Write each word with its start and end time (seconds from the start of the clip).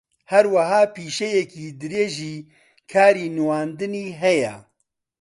ھەروەھا 0.31 0.81
پیشەیەکی 0.95 1.67
درێژی 1.81 2.35
کاری 2.91 3.27
نواندنی 3.37 4.07
ھەیە 4.21 4.55